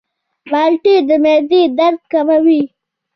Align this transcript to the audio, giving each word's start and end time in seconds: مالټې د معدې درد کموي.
مالټې 0.51 0.95
د 1.07 1.09
معدې 1.23 1.61
درد 1.77 2.01
کموي. 2.11 2.61